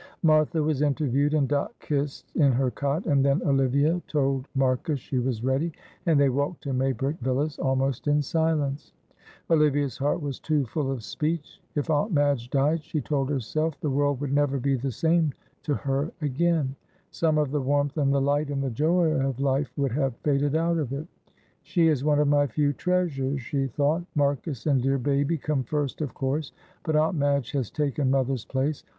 Martha 0.23 0.63
was 0.63 0.81
interviewed 0.81 1.35
and 1.35 1.47
Dot 1.47 1.75
kissed 1.79 2.31
in 2.35 2.51
her 2.53 2.71
cot, 2.71 3.05
and 3.05 3.23
then 3.23 3.39
Olivia 3.43 4.01
told 4.07 4.47
Marcus 4.55 4.99
she 4.99 5.19
was 5.19 5.43
ready; 5.43 5.71
and 6.07 6.19
they 6.19 6.27
walked 6.29 6.63
to 6.63 6.73
Maybrick 6.73 7.19
Villas 7.19 7.59
almost 7.59 8.07
in 8.07 8.19
silence. 8.23 8.93
Olivia's 9.51 9.99
heart 9.99 10.19
was 10.19 10.39
too 10.39 10.65
full 10.65 10.91
for 10.95 10.99
speech. 11.01 11.61
If 11.75 11.91
Aunt 11.91 12.11
Madge 12.11 12.49
died, 12.49 12.83
she 12.83 12.99
told 12.99 13.29
herself, 13.29 13.79
the 13.79 13.91
world 13.91 14.19
would 14.21 14.33
never 14.33 14.57
be 14.57 14.75
the 14.75 14.89
same 14.89 15.33
to 15.61 15.75
her 15.75 16.11
again; 16.19 16.75
some 17.11 17.37
of 17.37 17.51
the 17.51 17.61
warmth 17.61 17.95
and 17.95 18.11
the 18.11 18.19
light 18.23 18.49
and 18.49 18.63
the 18.63 18.71
joy 18.71 19.11
of 19.23 19.39
life 19.39 19.71
would 19.77 19.91
have 19.91 20.15
faded 20.23 20.55
out 20.55 20.79
of 20.79 20.91
it. 20.93 21.05
"She 21.61 21.89
is 21.89 22.03
one 22.03 22.17
of 22.17 22.27
my 22.27 22.47
few 22.47 22.73
treasures," 22.73 23.39
she 23.43 23.67
thought. 23.67 24.03
"Marcus 24.15 24.65
and 24.65 24.81
dear 24.81 24.97
baby 24.97 25.37
come 25.37 25.61
first, 25.63 26.01
of 26.01 26.15
course, 26.15 26.53
but 26.83 26.95
Aunt 26.95 27.15
Madge 27.19 27.51
has 27.51 27.69
taken 27.69 28.09
mother's 28.09 28.45
place. 28.45 28.83